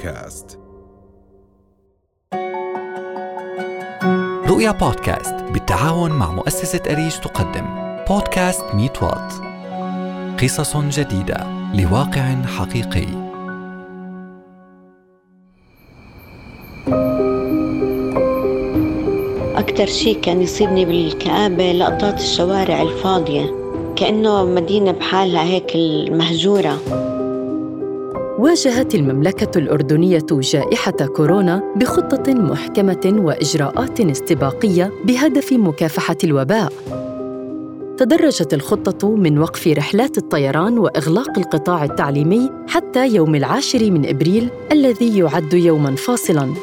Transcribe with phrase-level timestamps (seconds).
[0.00, 0.58] بودكاست.
[4.48, 7.66] رؤيا بودكاست بالتعاون مع مؤسسة أريج تقدم.
[8.08, 9.32] بودكاست ميت وات
[10.42, 11.46] قصص جديدة.
[11.74, 13.06] لواقع حقيقي.
[19.56, 23.54] أكتر شيء كان يصيبني بالكآبة لقطات الشوارع الفاضية
[23.96, 26.78] كأنه مدينة بحالها هيك المهجورة.
[28.40, 36.72] واجهت المملكة الأردنية جائحة كورونا بخطة محكمة وإجراءات استباقية بهدف مكافحة الوباء.
[37.96, 45.18] تدرجت الخطة من وقف رحلات الطيران وإغلاق القطاع التعليمي حتى يوم العاشر من إبريل الذي
[45.18, 46.54] يعد يوماً فاصلاً.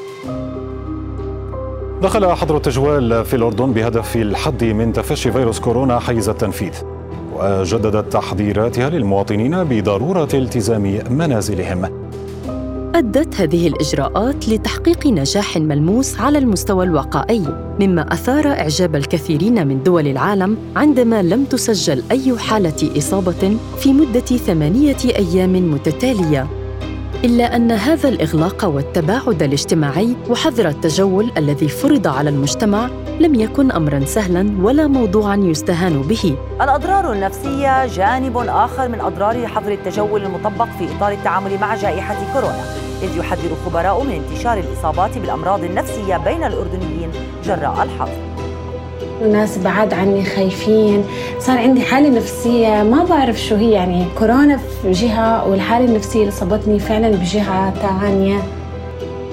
[2.02, 6.96] دخل حظر التجوال في الأردن بهدف الحد من تفشي فيروس كورونا حيز التنفيذ.
[7.41, 12.07] وجددت تحذيراتها للمواطنين بضرورة التزام منازلهم.
[12.95, 17.44] أدت هذه الإجراءات لتحقيق نجاح ملموس على المستوى الوقائي،
[17.79, 24.19] مما أثار إعجاب الكثيرين من دول العالم عندما لم تسجل أي حالة إصابة في مدة
[24.19, 26.47] ثمانية أيام متتالية.
[27.23, 34.05] إلا أن هذا الإغلاق والتباعد الاجتماعي وحظر التجول الذي فرض على المجتمع لم يكن أمراً
[34.05, 36.35] سهلاً ولا موضوعاً يستهان به.
[36.61, 42.63] الأضرار النفسية جانب آخر من أضرار حظر التجول المطبق في إطار التعامل مع جائحة كورونا،
[43.01, 47.11] إذ يحذر خبراء من انتشار الإصابات بالأمراض النفسية بين الأردنيين
[47.45, 48.36] جراء الحظر.
[49.21, 51.03] الناس بعاد عني خايفين
[51.39, 56.31] صار عندي حالة نفسية ما بعرف شو هي يعني كورونا في جهة والحالة النفسية اللي
[56.31, 58.43] صابتني فعلا بجهة ثانية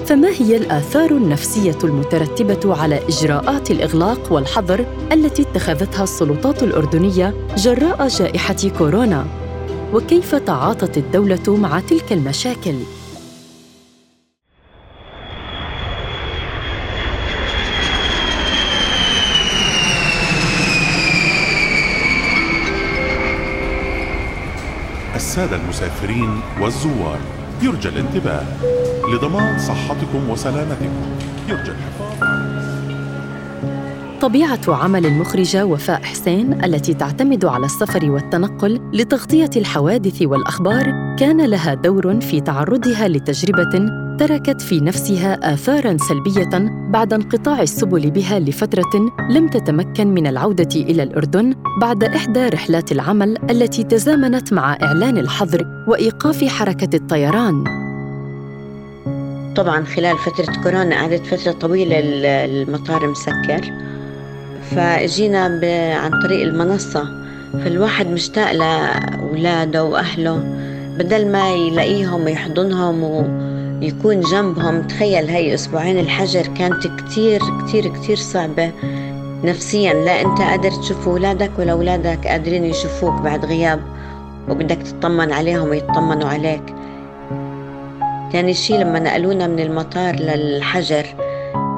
[0.05, 8.55] فما هي الآثار النفسية المترتبة على إجراءات الإغلاق والحظر التي اتخذتها السلطات الأردنية جراء جائحة
[8.77, 9.25] كورونا؟
[9.93, 12.75] وكيف تعاطت الدولة مع تلك المشاكل؟
[25.35, 27.19] السادة المسافرين والزوار
[27.61, 28.45] يرجى الانتباه.
[29.13, 31.17] لضمان صحتكم وسلامتكم.
[31.49, 32.34] يرجى الحفاظ.
[34.25, 41.73] طبيعة عمل المخرجة وفاء حسين التي تعتمد على السفر والتنقل لتغطية الحوادث والأخبار كان لها
[41.73, 49.47] دور في تعرضها لتجربة تركت في نفسها آثاراً سلبية بعد انقطاع السبل بها لفترة لم
[49.47, 56.43] تتمكن من العودة إلى الأردن بعد إحدى رحلات العمل التي تزامنت مع إعلان الحظر وإيقاف
[56.43, 57.63] حركة الطيران.
[59.55, 63.94] طبعا خلال فترة كورونا قعدت فترة طويلة المطار مسكر
[64.71, 65.43] فجينا
[66.03, 67.05] عن طريق المنصة.
[67.53, 70.43] فالواحد مشتاق لأولاده وأهله.
[70.97, 73.23] بدل ما يلاقيهم ويحضنهم و
[73.81, 78.71] يكون جنبهم تخيل هاي أسبوعين الحجر كانت كتير كتير كتير صعبة.
[79.43, 83.79] نفسيا لا أنت قادر تشوف أولادك ولا أولادك قادرين يشوفوك بعد غياب
[84.49, 86.63] وبدك تطمن عليهم ويطمنوا عليك.
[88.31, 91.05] تاني شي لما نقلونا من المطار للحجر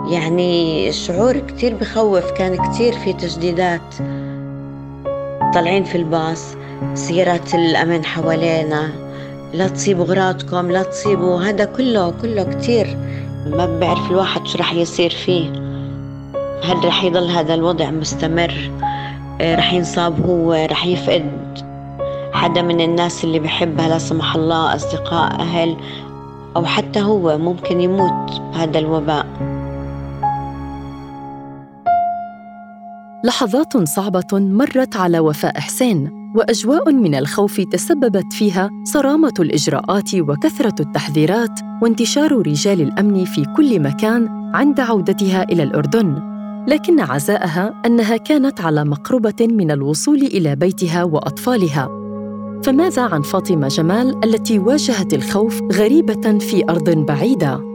[0.09, 3.95] يعني شعور كتير بخوف كان كتير في تجديدات.
[5.53, 6.55] طالعين في الباص
[6.93, 8.89] سيارات الأمن حوالينا.
[9.53, 12.97] لا تصيبوا غراضكم لا تصيبوا هذا كله كله كتير.
[13.45, 15.49] ما بعرف الواحد شو رح يصير فيه.
[16.63, 18.71] هل رح يضل هذا الوضع مستمر؟
[19.41, 21.31] آه، رح ينصاب هو رح يفقد
[22.33, 25.77] حدا من الناس اللي بحبها لا سمح الله أصدقاء أهل
[26.55, 29.25] أو حتى هو ممكن يموت بهذا الوباء.
[33.27, 41.59] لحظات صعبة مرت على وفاء حسين وأجواء من الخوف تسببت فيها صرامة الإجراءات وكثرة التحذيرات
[41.81, 46.21] وانتشار رجال الأمن في كل مكان عند عودتها إلى الأردن.
[46.67, 51.89] لكن عزاءها أنها كانت على مقربة من الوصول إلى بيتها وأطفالها.
[52.63, 57.66] فماذا عن فاطمة جمال التي واجهت الخوف غريبة في أرض بعيدة؟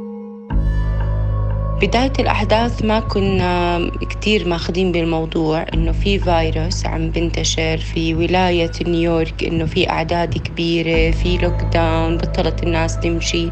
[1.82, 9.44] بداية الأحداث ما كنا كتير ماخذين بالموضوع إنه في فيروس عم بنتشر في ولاية نيويورك
[9.44, 13.50] إنه في أعداد كبيرة في لوك داون بطلت الناس تمشي.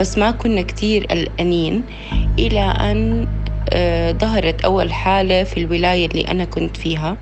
[0.00, 1.84] بس ما كنا كتير قلقانين
[2.38, 3.28] إلى أن
[3.72, 7.16] آه، ظهرت أول حالة في الولاية اللي أنا كنت فيها.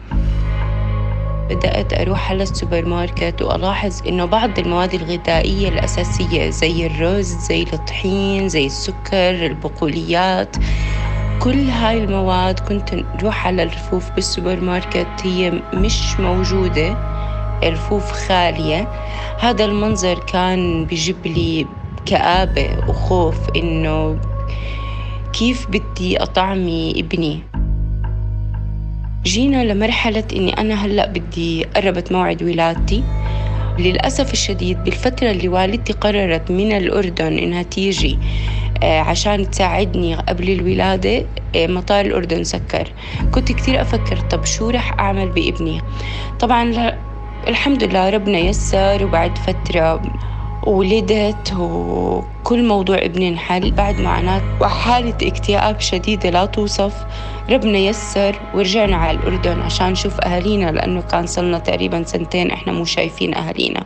[1.50, 8.48] بدأت أروح على السوبر ماركت وألاحظ إنه بعض المواد الغذائية الأساسية زي الرز زي الطحين
[8.48, 10.56] زي السكر البقوليات
[11.38, 16.96] كل هاي المواد كنت نروح على الرفوف بالسوبر ماركت هي مش موجودة
[17.62, 18.88] الرفوف خالية.
[19.38, 21.66] هذا المنظر كان بجيب لي
[22.06, 24.18] كآبة وخوف إنه
[25.32, 27.55] كيف بدي أطعمي ابني.
[29.26, 33.02] جينا لمرحلة إني أنا هلأ بدي قربت موعد ولادتي.
[33.78, 38.18] للأسف الشديد بالفترة اللي والدتي قررت من الأردن إنها تيجي
[38.82, 41.26] آه، عشان تساعدني قبل الولادة
[41.56, 42.92] آه، مطار الأردن سكر.
[43.34, 45.80] كنت كتير أفكر طب شو رح أعمل بابني؟
[46.40, 46.92] طبعا
[47.48, 50.02] الحمد لله ربنا يسر وبعد فترة
[50.66, 53.70] ولدت وكل موضوع ابني انحل.
[53.70, 56.94] بعد معاناة وحالة اكتئاب شديدة لا توصف.
[57.50, 62.84] ربنا يسر ورجعنا على الأردن عشان نشوف أهالينا لأنه كان صلنا تقريبا سنتين إحنا مو
[62.84, 63.84] شايفين أهالينا.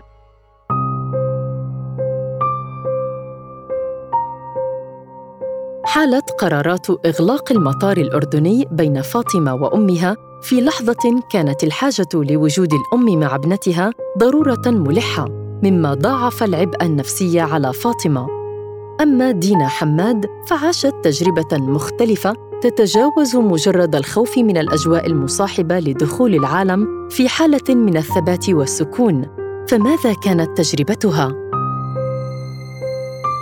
[5.85, 13.35] حالت قرارات إغلاق المطار الأردني بين فاطمة وأمها في لحظة كانت الحاجة لوجود الأم مع
[13.35, 15.29] ابنتها ضرورة ملحة
[15.63, 18.27] مما ضاعف العبء النفسي على فاطمة.
[19.01, 27.29] أما دينا حماد فعاشت تجربة مختلفة تتجاوز مجرد الخوف من الأجواء المصاحبة لدخول العالم في
[27.29, 29.27] حالة من الثبات والسكون.
[29.69, 31.35] فماذا كانت تجربتها؟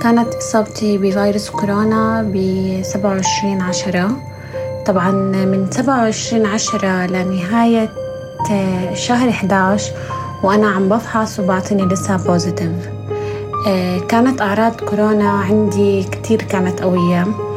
[0.03, 2.37] كانت إصابتي بفيروس كورونا ب
[2.82, 4.17] 27 عشرة.
[4.87, 5.11] طبعا
[5.44, 7.91] من 27 عشرة لنهاية
[8.94, 9.93] شهر 11
[10.43, 12.88] وأنا عم بفحص وبعطيني لسه بوزيتيف
[13.69, 17.48] آه، كانت أعراض كورونا عندي كتير كانت قوية.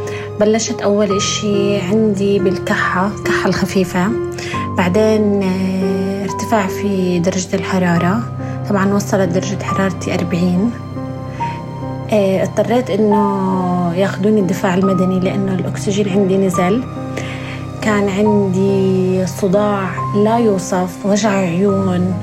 [0.42, 4.08] بلشت أول إشي عندي بالكحة كحة الخفيفة.
[4.78, 8.24] بعدين آه، ارتفاع في درجة الحرارة.
[8.70, 10.72] طبعا وصلت درجة حرارتي أربعين.
[12.12, 16.84] آه، اضطريت إنه ياخذوني الدفاع المدني لأنه الأكسجين عندي نزل.
[17.82, 22.14] كان عندي صداع لا يوصف وجع عيون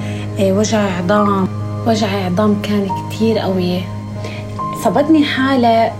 [0.40, 1.48] آه، وجع عظام.
[1.86, 3.80] وجع عظام كان كتير قوي.
[4.84, 5.92] صابتني حالة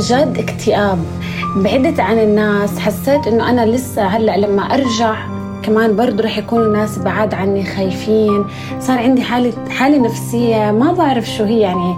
[0.00, 1.17] جد اكتئاب.
[1.56, 5.14] بعدت عن الناس حسيت إنه أنا لسه هلأ لما أرجع
[5.62, 8.44] كمان برضه رح يكونوا الناس بعاد عني خايفين.
[8.80, 11.96] صار عندي حالة حالة نفسية ما بعرف شو هي يعني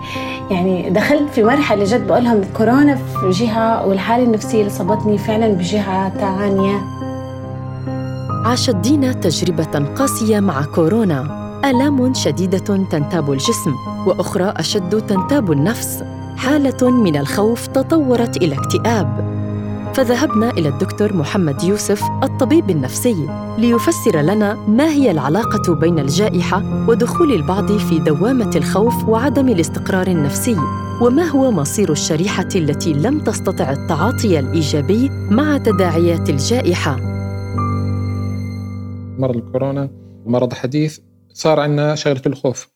[0.50, 5.48] يعني دخلت في مرحلة جد بقول لهم كورونا في جهة والحالة النفسية اللي صابتني فعلا
[5.48, 6.80] بجهة ثانية
[8.44, 11.40] عاشت دينا تجربة قاسية مع كورونا.
[11.64, 13.74] آلام شديدة تنتاب الجسم
[14.06, 16.04] وأخرى أشد تنتاب النفس.
[16.36, 19.29] حالة من الخوف تطورت إلى اكتئاب.
[19.94, 23.26] فذهبنا إلى الدكتور محمد يوسف الطبيب النفسي
[23.58, 30.56] ليفسر لنا ما هي العلاقة بين الجائحة ودخول البعض في دوامة الخوف وعدم الاستقرار النفسي
[31.02, 36.96] وما هو مصير الشريحة التي لم تستطع التعاطي الإيجابي مع تداعيات الجائحة.
[39.18, 39.90] مرض الكورونا
[40.26, 41.00] مرض حديث
[41.32, 42.68] صار عندنا شغلة الخوف.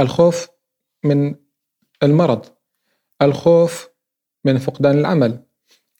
[0.00, 0.48] الخوف
[1.04, 1.34] من
[2.02, 2.46] المرض
[3.22, 3.88] الخوف
[4.44, 5.51] من فقدان العمل.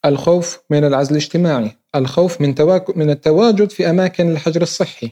[0.04, 2.54] الخوف من العزل الاجتماعي الخوف من,
[2.96, 5.10] من التواجد في أماكن الحجر الصحي.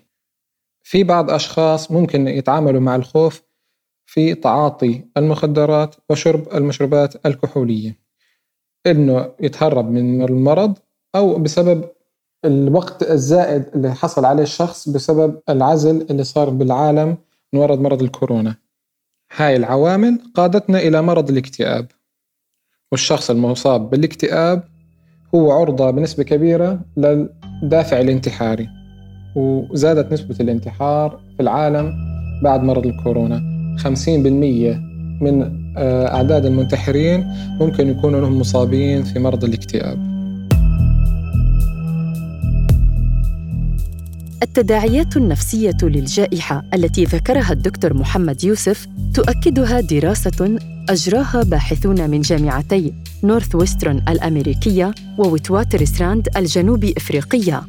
[0.82, 3.42] في بعض أشخاص ممكن يتعاملوا مع الخوف
[4.06, 7.98] في تعاطي المخدرات وشرب المشروبات الكحولية.
[8.87, 10.78] إنه يتهرب من المرض
[11.14, 11.88] أو بسبب
[12.44, 17.16] الوقت الزائد اللي حصل عليه الشخص بسبب العزل اللي صار بالعالم
[17.52, 18.56] من ورد مرض الكورونا.
[19.36, 21.86] هاي العوامل قادتنا إلى مرض الاكتئاب.
[22.93, 24.80] والشخص المصاب بالاكتئاب
[25.34, 28.69] هو عرضة بنسبة كبيرة للدافع الانتحاري
[29.37, 31.93] وزادت نسبة الانتحار في العالم
[32.44, 33.43] بعد مرض الكورونا.
[33.79, 33.87] 50%
[35.22, 37.27] من آه، أعداد المنتحرين
[37.60, 39.99] ممكن يكونوا لهم مصابين في مرض الاكتئاب.
[44.43, 50.59] التداعيات النفسية للجائحة التي ذكرها الدكتور محمد يوسف تؤكدها دراسة
[50.91, 52.93] أجراها باحثون من جامعتي
[53.25, 57.63] نورث ويسترن الأمريكية وويتواترسراند الجنوب إفريقية.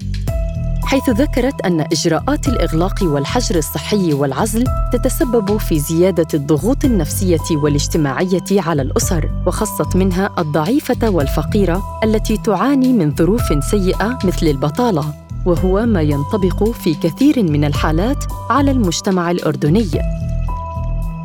[0.83, 4.63] حيث ذكرت أن إجراءات الإغلاق والحجر الصحي والعزل
[4.93, 13.15] تتسبب في زيادة الضغوط النفسية والاجتماعية على الأسر وخصت منها الضعيفة والفقيرة التي تعاني من
[13.15, 15.30] ظروف سيئة مثل البطالة.
[15.45, 19.89] وهو ما ينطبق في كثير من الحالات على المجتمع الأردني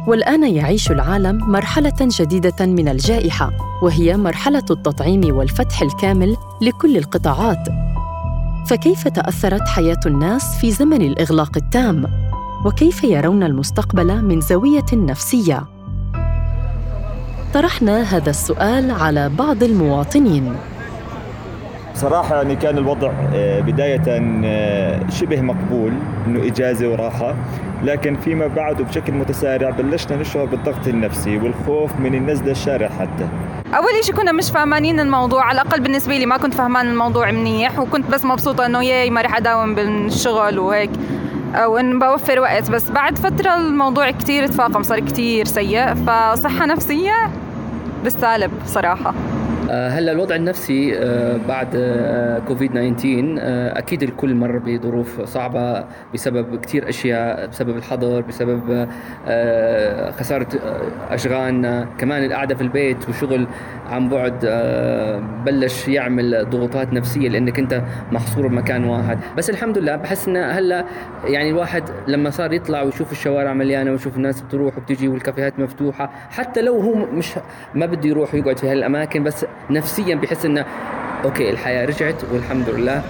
[0.06, 3.50] والآن يعيش العالم مرحلة جديدة من الجائحة
[3.82, 7.68] وهي مرحلة التطعيم والفتح الكامل لكل القطاعات
[8.66, 12.06] فكيف تأثرت حياة الناس في زمن الإغلاق التام؟
[12.64, 15.66] وكيف يرون المستقبل من زاوية نفسية؟
[17.54, 20.56] طرحنا هذا السؤال على بعض المواطنين
[21.96, 25.92] صراحة يعني كان الوضع آه، بداية آه، شبه مقبول
[26.26, 27.34] إنه إجازة وراحة.
[27.84, 33.28] لكن فيما بعد وبشكل متسارع بلشنا نشعر بالضغط النفسي والخوف من النزلة الشارع حتى.
[33.76, 37.78] أول شيء كنا مش فاهمانين الموضوع على الأقل بالنسبة لي ما كنت فهمان الموضوع منيح
[37.78, 40.90] وكنت بس مبسوطة إنه ياي ما رح أداوم بالشغل وهيك
[41.54, 42.70] أو إن بوفر وقت.
[42.70, 45.94] بس بعد فترة الموضوع كتير تفاقم صار كتير سيء.
[45.94, 47.30] فصحة نفسية
[48.04, 49.14] بالسالب صراحة.
[49.70, 56.88] هلا الوضع النفسي آه، بعد آه، كوفيد 19 أكيد الكل مر بظروف صعبة بسبب كثير
[56.88, 58.88] أشياء بسبب الحظر بسبب
[60.18, 60.46] خسارة
[61.10, 63.46] اشغالنا كمان القعدة في البيت وشغل
[63.86, 64.46] عن بعد
[65.46, 67.82] بلش يعمل ضغوطات نفسية لأنك أنت
[68.12, 69.18] محصور بمكان واحد.
[69.36, 70.84] بس الحمد لله بحس ان هلا
[71.24, 76.62] يعني الواحد لما صار يطلع ويشوف الشوارع مليانة ويشوف الناس بتروح وبتجي والكافيهات مفتوحة حتى
[76.62, 77.34] لو هو مش
[77.74, 80.64] ما بده يروح ويقعد في هالأماكن بس نفسيا بحس إنه
[81.24, 83.02] أوكي الحياة رجعت والحمد لله.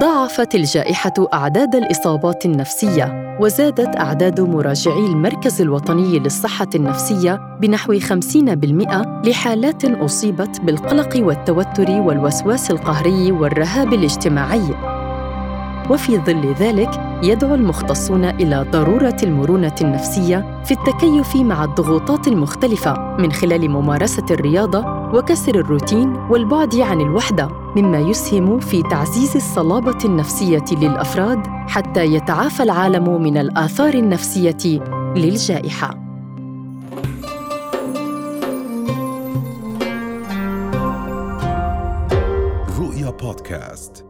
[0.00, 9.84] ضاعفت الجائحة أعداد الإصابات النفسية وزادت أعداد مراجعي المركز الوطني للصحة النفسية بنحو 50% لحالات
[9.84, 14.74] أصيبت بالقلق والتوتر والوسواس القهري والرهاب الاجتماعي.
[15.90, 23.32] وفي ظل ذلك يدعو المختصون إلى ضرورة المرونة النفسية في التكيف مع الضغوطات المختلفة من
[23.32, 24.84] خلال ممارسة الرياضة
[25.14, 33.22] وكسر الروتين والبعد عن الوحدة مما يسهم في تعزيز الصلابة النفسية للأفراد حتى يتعافى العالم
[33.22, 34.80] من الآثار النفسية
[35.16, 35.90] للجائحة.
[42.80, 44.09] رؤيا بودكاست.